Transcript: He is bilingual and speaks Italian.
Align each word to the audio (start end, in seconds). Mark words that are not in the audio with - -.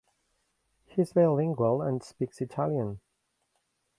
He 0.87 0.99
is 1.03 1.13
bilingual 1.13 1.83
and 1.83 2.01
speaks 2.01 2.41
Italian. 2.41 3.01